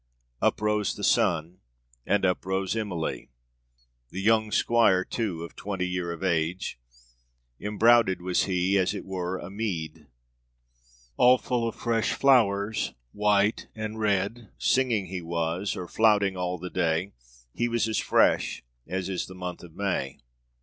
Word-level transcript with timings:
Up 0.41 0.61
rose 0.61 0.95
the 0.95 1.03
sun 1.03 1.59
and 2.07 2.25
up 2.25 2.43
rose 2.43 2.75
Emilie. 2.75 3.29
The 4.09 4.19
'yonge 4.19 4.55
squire' 4.55 5.05
too, 5.05 5.43
of 5.43 5.55
'twenty 5.55 5.85
yere 5.87 6.11
of 6.11 6.23
age': 6.23 6.79
Embrouded 7.59 8.19
was 8.19 8.45
he, 8.45 8.79
as 8.79 8.95
it 8.95 9.05
were 9.05 9.37
a 9.37 9.51
mede 9.51 10.07
All 11.17 11.37
full 11.37 11.67
of 11.69 11.75
fresshe 11.75 12.13
floures, 12.13 12.95
white 13.11 13.67
and 13.75 13.99
red. 13.99 14.49
Singing 14.57 15.05
he 15.05 15.21
was, 15.21 15.75
or 15.75 15.87
floyting 15.87 16.35
all 16.35 16.57
the 16.57 16.71
day. 16.71 17.13
He 17.53 17.67
was 17.67 17.87
as 17.87 17.99
fresshe 17.99 18.63
as 18.87 19.07
is 19.07 19.27
the 19.27 19.35
moneth 19.35 19.61
of 19.61 19.75
May. 19.75 20.17